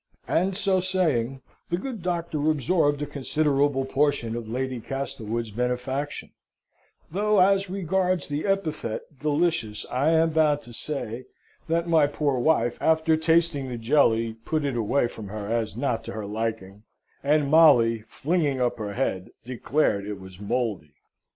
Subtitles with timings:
[0.27, 6.31] And so saying, the good Doctor absorbed a considerable portion of Lady Castlewood's benefaction;
[7.11, 11.25] though as regards the epithet delicious I am bound to say,
[11.67, 16.03] that my poor wife, after tasting the jelly, put it away from her as not
[16.05, 16.81] to her liking;
[17.23, 20.95] and Molly, flinging up her head, declared it was mouldy.